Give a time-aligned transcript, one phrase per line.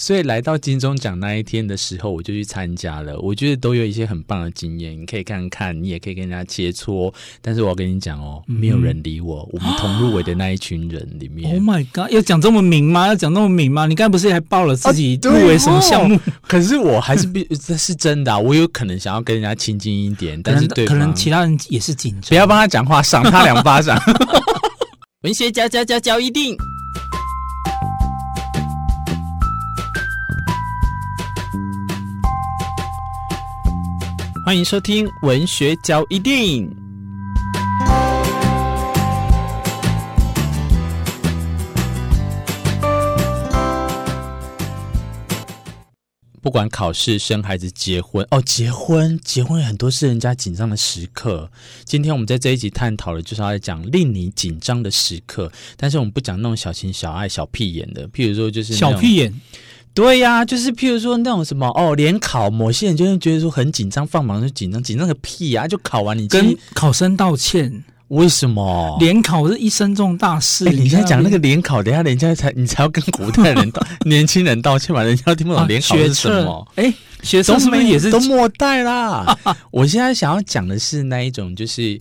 [0.00, 3.18] 所以来到金钟奖那一天的时候，我就去参加了。
[3.20, 7.12] 我觉得都有一些很棒的经验，你可以看看，你也可以跟人家切磋。
[7.42, 9.42] 但是我要跟你讲哦，没有人理我。
[9.42, 13.08] 嗯、我们同入围的那一群人里面， Oh my God，要讲这么明吗？
[13.08, 13.86] 要讲那么明吗？
[13.86, 16.16] 你刚才不是还报了自己入围什么项目？
[16.16, 24.00] 啊哦、 可是我还是必这 是真的、啊，我有可能想要跟人家亲近一点，但是对可能其他人也是紧张，不要帮他讲话，赏他两巴掌。
[25.22, 26.56] 文学家家家教一定，
[34.50, 36.68] 欢迎收听文学交易电影。
[46.42, 51.48] 不管考试、生孩子、结婚哦，结婚，结婚很多是人家紧张的时刻。
[51.84, 55.52] 今天我们在这一集探讨的，就是要来讲令你紧张的时刻。
[55.76, 59.32] 但是我们不讲那种小情小爱、小屁眼的，譬如说就是小屁眼。
[59.92, 65.66] 对呀、啊，就是譬如说那种什么哦，联考，某些人就会觉得说很紧张，放榜就紧张，紧张个屁啊！
[65.66, 67.84] 就考完你跟考生道歉。
[68.08, 70.64] 为什么联考是一生重大事？
[70.64, 75.04] 欸、你现在讲那个联考，等下人家才你才要跟古代人道 年轻人道歉嘛？
[75.04, 76.66] 人家要听不懂联考是什么？
[76.74, 79.38] 哎、啊，学生是不是也是都末代啦？
[79.70, 82.00] 我现在想要讲的是那一种，就是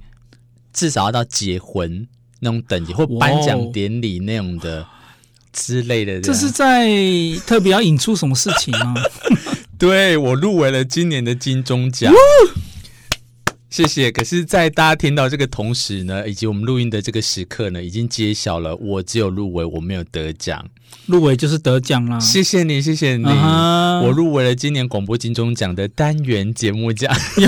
[0.73, 2.07] 至少要到结婚
[2.39, 4.83] 那种等级，或颁奖典礼那种的
[5.59, 6.31] 之类的这。
[6.31, 6.89] 这是在
[7.45, 8.95] 特别要引出什么事情吗？
[9.77, 12.13] 对，我入围了今年的金钟奖。
[13.69, 14.11] 谢谢。
[14.11, 20.65] 可是，在大家听到这个同时呢，以及我们录音的这个时刻呢，已经揭晓了，我只有入围，我没有得奖。
[21.05, 22.19] 入围就是得奖啦。
[22.19, 23.25] 谢谢你，谢谢你。
[23.25, 24.01] Uh-huh.
[24.01, 27.47] 我入围了今年广播金钟奖的单元节目奖，有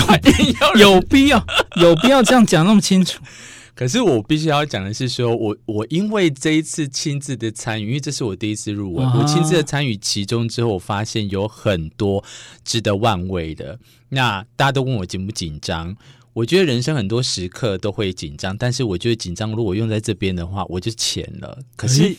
[0.80, 1.44] 有必要
[1.78, 3.20] 有必要这样讲那么清楚？
[3.74, 9.22] 可是我必须要讲的是说，说我我因为这一次亲自的参与，因为这是我第一次入围，uh-huh.
[9.22, 12.24] 我亲自的参与其中之后，我发现有很多
[12.64, 13.80] 值得玩味的。
[14.10, 15.96] 那大家都问我紧不紧张？
[16.34, 21.58] 我觉得人生很多时刻都会紧张，但是我觉得紧张如果用在这边的话，我就浅了。
[21.76, 22.16] 可是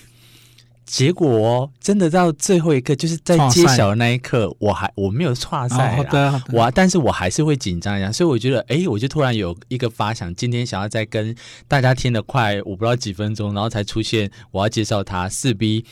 [0.84, 8.10] 结果哦，真的到最后一刻，就是在揭晓的那一刻，我还我没有挫赛啊，我但是我还是会紧张一下。
[8.12, 11.34] 所以我觉得，哎，我就突然有一个发想，今天想要再跟
[11.66, 15.84] 大家听了快我不知道几分钟，然后才出现我要介绍他四 B。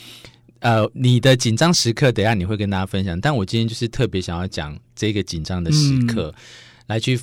[0.59, 3.19] 呃，你的紧张时刻，等一下你会跟大家分享。
[3.19, 6.43] 但我今天就是特别想要讲这个紧张的时刻，嗯、
[6.89, 7.19] 来去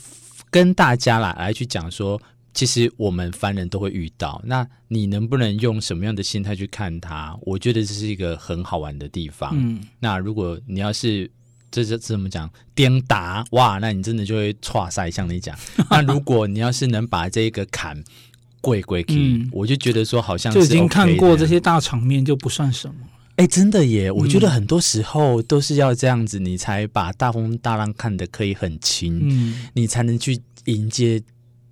[0.50, 2.20] 跟大家啦来去讲说，
[2.58, 4.42] 其实我们凡人都会遇到。
[4.44, 7.38] 那你能不能用什么样的心态去看它？
[7.44, 9.52] 我觉得这是一个很好玩的地方。
[9.54, 11.30] 嗯，那如果你要是
[11.70, 15.56] 这这怎么讲颠打哇，那你真的就会挫赛，像你讲。
[15.92, 18.04] 那如果你要是能把这个坎
[18.60, 19.06] 跪跪
[19.52, 22.96] 我就觉得说好像就已经看过这些大场面，就不算什么。
[23.36, 24.12] 哎，真的耶！
[24.12, 31.22] 我觉得很多时候都是要这样子，你才把大风大浪看得可以很轻，嗯，你才能去迎接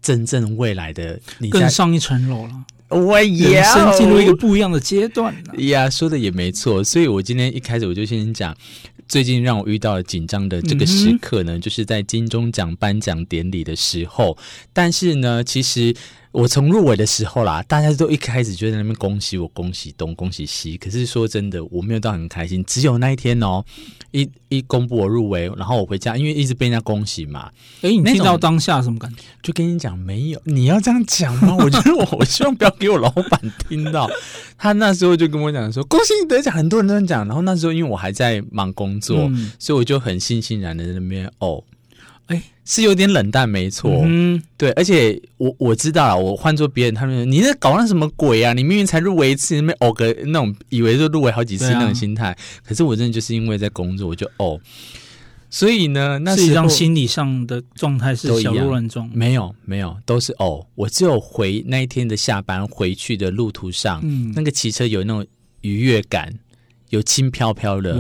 [0.06, 2.52] 真正未来的你，更上一层楼了。
[2.90, 5.56] 我也人生进入一个不一样的阶段了。
[5.64, 6.84] 呀，说的也没错。
[6.84, 8.56] 所以我今天一开始我就先讲，
[9.08, 14.38] 最近让我遇到了紧张的这个时刻呢，嗯，就是在金钟奖颁奖典礼的时候。
[14.72, 15.96] 但是呢，其实。
[16.36, 20.76] 我从入围的时候啦，大家都一开始就在那边恭喜我，恭喜东，恭喜西。
[20.78, 22.62] 可是说真的，我没有到很开心。
[22.66, 23.64] 只有那一天哦，
[24.12, 27.50] 一一公布我入围，然后我回家，因为一直被人家恭喜嘛。
[27.82, 29.22] 哎，你听到当下什么感觉？
[29.42, 31.56] 就跟你讲，没有，你要这样讲吗？
[31.64, 34.10] 我觉得我我希望不要给我老板听到。
[34.58, 37.26] 他那时候就跟我讲说，恭喜你得奖，很多人都在讲。
[37.26, 41.64] 然后那时候因为我还在忙工作，嗯、所以我就很悻悻然的在那边哦。
[42.66, 44.02] 哎，是有点冷淡，没错。
[44.06, 48.54] 嗯，对，而且我我知道了，我换做别人，他们说你在搞那什么鬼啊？
[48.54, 52.36] 你明明才入围一次，那边哦个那种，以为就入围好几次那种心态。
[52.66, 54.60] 可是我真的就是因为在工作，我就哦。
[55.48, 60.66] 所以呢，那实际上心理上的状态是小鹿乱撞，没有没有，都是哦。
[60.76, 65.26] 我只有回那一天的下班回去的路途上，嗯，那个骑车有那种
[65.62, 66.34] 愉悦感。
[66.90, 67.98] 有轻飘飘的，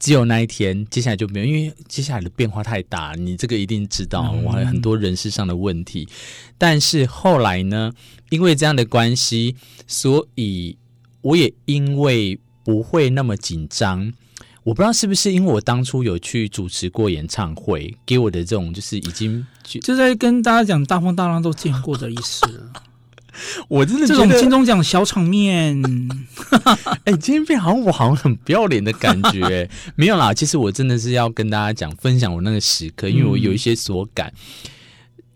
[0.00, 6.08] 只有那一天，接下来就没有，因为接下来的变化太大，你这个一定知道，我还有很多人事上的问题。
[6.56, 7.92] 但是后来呢，
[8.30, 9.54] 因为这样的关系，
[9.86, 10.76] 所以
[11.20, 14.12] 我也因为不会那么紧张。
[14.64, 19.44] 我不知道是不是因为我当初有去主持过演唱会，给我的这种就是已经
[19.80, 22.46] 就在跟大家讲大风大浪都见过的意思。
[23.66, 25.82] 我真的这种金钟奖小场面，
[27.04, 30.32] 哎、欸，今天变好像我好像很不要脸的感觉， 没有啦。
[30.32, 34.32] 其实我真的是要跟大家讲，分享我那个时刻，因为我有一些所感。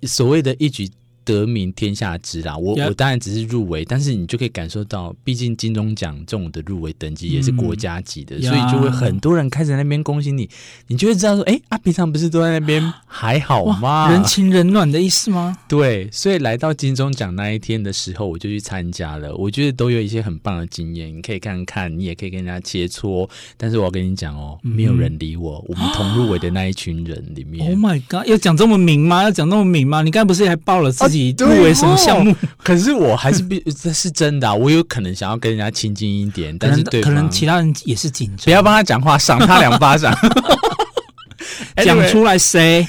[0.01, 0.89] 嗯、所谓的一举
[1.27, 2.57] 得名天下知啦。
[2.57, 10.49] 我.我当然只是入围，但是你就可以感受到，毕竟金钟奖这种的入围等级也是国家级的，嗯、所以就会很多人开始在那边恭喜你，
[10.87, 14.09] 你就会知道说，哎、欸，啊，平常不是都在那边 还好吗？
[14.11, 15.57] 人情冷暖的意思吗？
[15.67, 19.35] 对，所以来到金钟奖那一天的时候，我就去参加了。
[19.35, 23.29] 我觉得都有一些很棒的经验，你可以看看，你也可以跟人家切磋。
[23.57, 25.57] 但是我要跟你讲哦，没有人理我。
[25.57, 29.23] 嗯、我们同入围的那一群人里面，Oh my God，要讲这么明吗？
[29.23, 30.03] 要讲那么明吗？
[30.03, 32.35] 你刚才不是还报了自己入围什么项目？
[32.63, 40.17] 可是我还是必这是真的、啊，我有可能想要跟人家亲近一点，但是对可能其他人也是紧张，不要帮他讲话，赏他两巴掌。
[41.85, 42.87] 讲出来谁？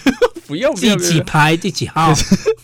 [0.48, 2.14] 不用第几排第几号？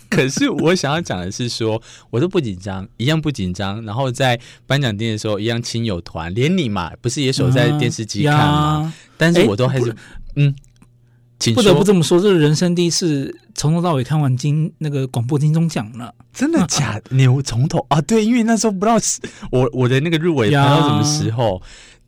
[0.10, 3.84] 可是，我想要讲的是说，我都不紧张，一样不紧张。
[3.84, 8.82] 然后在颁奖典礼的时候，一样亲友团，连你嘛，不是也守在电视机看吗？
[8.86, 9.94] 嗯、但是我都还是，
[10.36, 10.54] 嗯，
[11.52, 17.16] 不得不这么说，这是人生第一次从头到尾看完金那个广播金钟奖了，真的假的？
[17.16, 18.00] 你从头啊？
[18.02, 18.96] 对，因为那时候不知道
[19.52, 21.62] 我我的那个入围排到什么时候，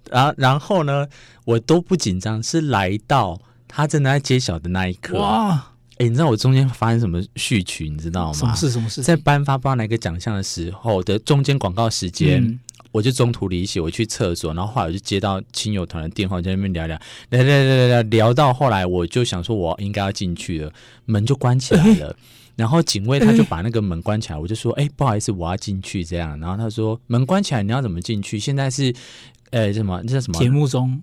[0.10, 1.08] 然后然后呢，
[1.44, 3.42] 我都不紧张，是来到。
[3.68, 5.52] 他正在揭晓的那一刻，哇！
[5.98, 8.34] 哎、欸，你知道我中间发生什么序曲，你知道吗？
[8.34, 8.72] 什么事？
[8.72, 9.04] 什么事？
[9.04, 12.60] 在颁发不知道哪个奖项的时候的中间广告时间，嗯、
[12.96, 16.98] 我就中途离席，我去厕所，然后后来我就接到亲友团的电话，在那边聊聊
[17.30, 20.72] 聊聊聊聊聊到后来，我就想说我应该要进去了，
[21.04, 22.16] 门就关起来了，欸、
[22.56, 28.40] 然后警卫他就把那个门关起来，我就说，哎、欸，不好意思，我要进去这样，然后他说门关起来，你要怎么进去？
[28.40, 28.96] 现在是，
[29.52, 30.02] 呃、欸，什么？
[30.04, 30.40] 这叫什么？
[30.40, 31.02] 节目中。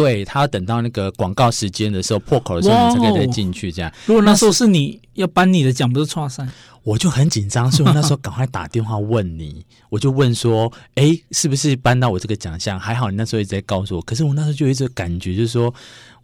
[0.00, 3.72] 对，他要等到那个广告时间的时候破口的时候，你才可以再进去。
[3.72, 6.48] 这样，如果那时候是你要颁你的奖，不是创三，
[6.82, 12.78] 我就很紧张，所以我那时候赶快打电话问你，我就问说，哎，是不是颁到我这个奖项？
[12.78, 15.74] 还好你那时候一直在告诉我，可是我那时候就一直感觉，就是说。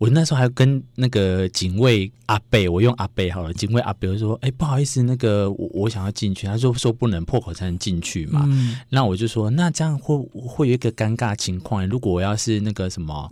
[0.04, 3.54] 我那时候还跟那个警卫阿贝，我用阿贝好了。
[3.54, 8.44] 警卫阿贝就说：“哎、欸，不好意思，那个我我想要进去。”他说：“说不能破口才能进去嘛。
[8.46, 11.88] 嗯”那我就说：“那这样会会有一个尴尬情况。
[11.88, 13.26] 如果我要是那个什么，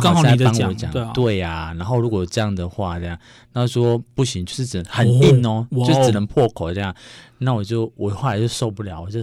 [0.00, 1.74] 刚好在帮我讲，对，呀。
[1.76, 3.18] 然后如果这样的话，这样，
[3.52, 6.94] 他说不行，就是只能很硬哦，哦就只能破口这样。
[7.38, 9.20] 那我就我后来就受不了，我就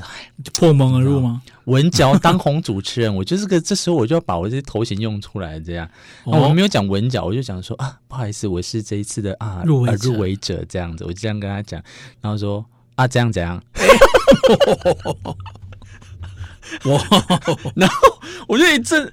[0.53, 1.41] 破门而入吗？
[1.65, 5.89] 文嚼当红主持人，我就是个这时候我就要把我这些头衔用出来，这样。
[6.25, 11.81] 那我没有讲文嚼，我就讲说啊，不好意思，我是这一次的啊 入围入围者这样子，我就这样跟他讲，
[12.19, 13.63] 然后说啊这样怎样？
[16.85, 17.01] 哇！
[17.75, 17.95] 然后
[18.47, 19.11] 我就一阵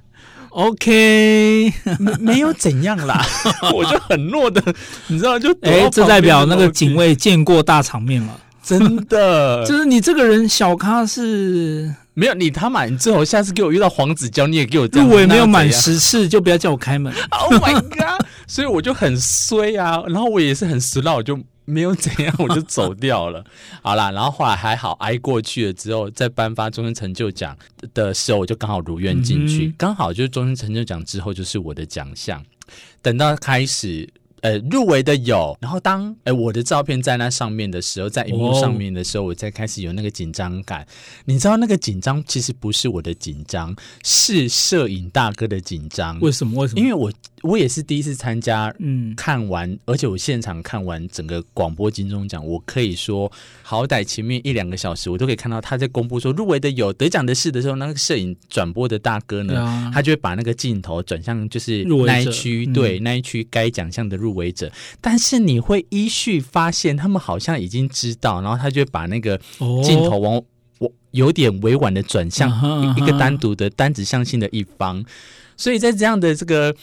[0.57, 3.23] OK，没没有怎样啦，
[3.75, 4.63] 我就很弱的，
[5.07, 8.41] 你知道就哎，这代表那个警卫见过大场面了。
[8.63, 15.07] 真的， 就是你这个人小咖是没有你他妈，你最好下次给我遇到黄子佼，你也给我这样。
[15.07, 17.13] 入围没有满十次就不要叫我开门。
[17.31, 18.27] Oh my god！
[18.47, 23.45] 所以我就很衰啊，然后我也是很失落，我就没有怎样，我就走掉了。
[23.83, 27.55] 好啦，然后后来还好挨过去了之后，在颁发终身成就奖
[27.93, 32.43] 的时候，我就刚好如愿进去，刚、嗯、好就是终身成就奖之后就是我的奖项。
[33.03, 34.09] 等到开始。
[34.43, 40.87] 呃，入围的有，然后当呃我的照片在那上面的时候，在荧幕上面的时候，哦、我才开始有那个紧张感。
[41.25, 43.75] 你知道那个紧张其实不是我的紧张，
[44.05, 46.21] 是摄影大哥的紧张。
[46.21, 46.61] 为什么？
[46.61, 46.81] 为什么？
[46.81, 47.11] 因为我
[47.43, 53.31] 我也是第一次参加，嗯，看完，而且我现场看完整个广播金钟奖，我可以说，
[53.63, 69.39] 好歹前面一两个小时，我都可以看到他在公布说入围的有，得奖的是的时候，那个摄影转播的大哥呢，啊、他就会把那个镜头转向就是那一区，对、嗯、那一区该奖项的入围者，但是你会依序发现，他们好像已经知道，然后他就会把那个
[69.85, 70.43] 镜头往
[70.79, 72.51] 我有点委婉的转向
[72.97, 75.05] 一个单独的单指向性的一方，
[75.57, 76.75] 所以在这样的这个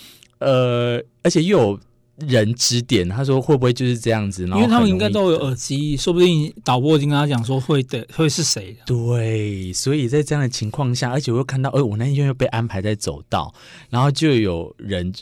[0.43, 1.79] 呃，而且又有
[2.27, 4.43] 人指点，他说会不会就是这样子？
[4.45, 8.75] 然后因为他们应该都有耳机，说不定导播已经跟他讲说会的，会是谁？
[8.85, 13.53] 对，所以在这样的情况下，而且我又看到，哎，我那天又被安排在走道，
[13.89, 15.13] 然后就有人。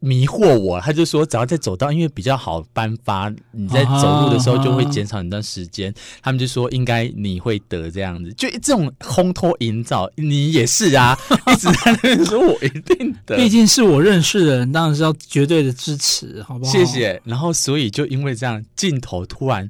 [0.00, 5.94] 迷惑我，他就说只要在走道，因为比较好颁发，你在走路的时候就会减少一段时间。
[6.22, 11.18] 他们就说应该你会得这样子，就这种烘托营造，你也是啊，
[11.52, 16.72] 一直在那边说我一定得，毕竟是我认识的人，当然是要绝对的支持，好不好？
[16.72, 17.20] 谢谢。
[17.24, 19.68] 然后所以就因为这样，镜头突然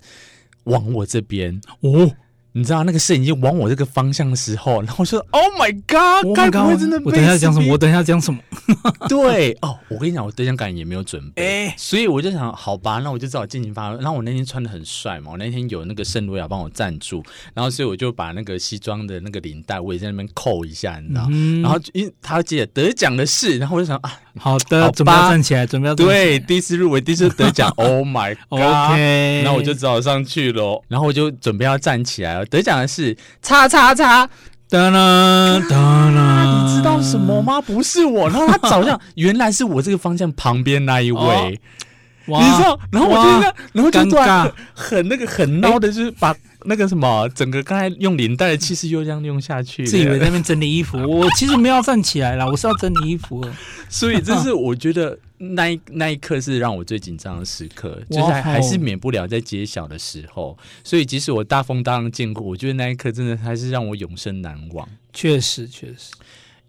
[0.65, 2.11] 往我这边哦，
[2.53, 6.35] 你知道那个摄影机往我这个方向的时候，然后我说：“Oh my god！
[6.35, 7.73] 该、oh、不会真的？”我等一下讲什么？
[7.73, 8.41] 我等一下讲什么？
[9.09, 13.97] 对哦，我跟你讲，我对象感也没有准备，欸、所以我就想，好吧，那我就只好尽情发挥。
[13.97, 17.23] 然后我那天穿的很帅嘛，我那天有那个圣罗亚帮我赞助，
[17.55, 21.27] 然后所以我就把那个西装的那个领带我也在那边扣一下，你知道？
[21.31, 28.99] 嗯、然后因为他记得得奖的事，然后我就想啊，好的，好准备要站起来，准备要对，第一次入围，第一次得奖，Oh my god！
[29.45, 32.47] 然后我就只好上去了，然后我就准备要站起来了。
[32.47, 34.29] 得奖的是叉叉叉，
[34.69, 37.61] 当啦当啦，你知道什么吗？
[37.61, 41.53] 不是我，然后他早上 原来是我这个方向旁边那一位，哦、
[42.39, 42.79] 你知道？
[42.93, 50.99] 然后我就这样，然后就突然很，那个很孬的，就是把那个什么整个刚才用领带的气势又这样用下去，自以为在那边整理衣服。
[51.09, 53.45] 我其实没有站起来啦，我是要整理衣服。
[53.89, 55.19] 所以这是我觉得。
[55.43, 60.55] 那一那一刻是让我最紧张的时刻，就是还，还是免不了在揭晓的时候。
[60.85, 64.87] 所以即使我大风大浪见过，我觉得那一刻真的还是让我永生难忘。
[65.15, 66.13] 确实，确实，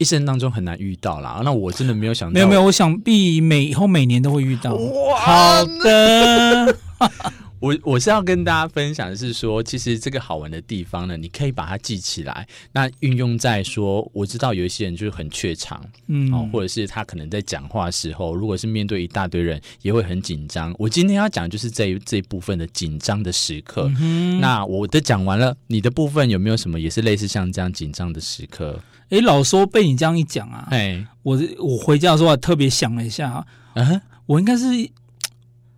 [0.01, 1.41] 一生当中很难遇到啦。
[1.43, 4.73] 那我真的没有想到，没有没有，我想必每以后每年都会遇到。
[4.73, 6.75] 哇好的。
[7.61, 20.75] 我我是要跟大家分享的是说，其实这个好玩的地方呢，你可以把它记起来，那运用在说，我知道有一些人就是很怯场，嗯，哦，或者是他可能在讲话的时候，如果是面对一大堆人，也会很紧张。
[20.79, 23.91] 我今天要讲就是这这一部分的紧张的时刻。
[23.99, 28.81] 嗯、那我的讲完了，你的部分有没有什么也是类似像这样紧张的时刻？
[29.09, 34.65] 哎，老说被你这样一讲啊，哎嘿，我我回家的时候还特别想了一下啊，嗯，我应该是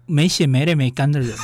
[0.05, 1.35] 没血没泪没干的人。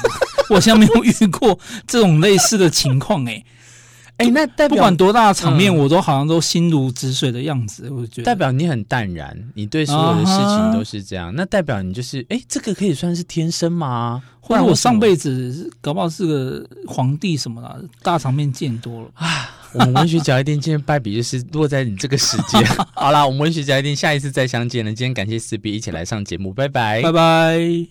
[0.53, 3.43] 我好像没有遇过这种类似的情况哎，
[4.17, 7.89] 哎，那代表不管多大的场面，我都好像都心如止水的样子。
[7.89, 11.33] 我觉得代表你很淡然，你对所有的事情都是这样。
[11.35, 14.21] 那代表你就是哎，这个可以算是天生吗？
[14.41, 19.55] 或者我上辈子搞不好是个皇帝什么的，大场面见多了啊。
[19.71, 22.65] 我们文学脚一定今天败笔就是落在你这个时间。
[22.95, 24.91] 好啦，我们文学脚一定下一次再相见了。
[24.91, 27.85] 今天感谢四 B 一起来上节目，拜拜，拜拜。